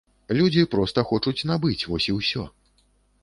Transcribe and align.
Людзі 0.37 0.63
проста 0.71 1.03
хочуць 1.09 1.45
набыць, 1.51 1.87
вось 1.91 2.07
і 2.13 2.17
ўсё. 2.19 2.49